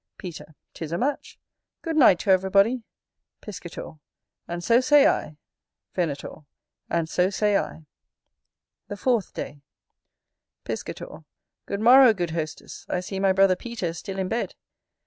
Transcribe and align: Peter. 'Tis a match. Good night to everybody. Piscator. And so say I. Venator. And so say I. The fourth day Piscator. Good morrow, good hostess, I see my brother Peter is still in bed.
Peter. 0.17 0.55
'Tis 0.73 0.91
a 0.91 0.97
match. 0.97 1.37
Good 1.83 1.95
night 1.95 2.17
to 2.21 2.31
everybody. 2.31 2.81
Piscator. 3.39 3.99
And 4.47 4.63
so 4.63 4.81
say 4.81 5.05
I. 5.05 5.37
Venator. 5.93 6.37
And 6.89 7.07
so 7.07 7.29
say 7.29 7.55
I. 7.55 7.85
The 8.87 8.97
fourth 8.97 9.35
day 9.35 9.61
Piscator. 10.63 11.23
Good 11.67 11.81
morrow, 11.81 12.13
good 12.15 12.31
hostess, 12.31 12.83
I 12.89 12.99
see 12.99 13.19
my 13.19 13.31
brother 13.31 13.55
Peter 13.55 13.85
is 13.89 13.99
still 13.99 14.17
in 14.17 14.27
bed. 14.27 14.55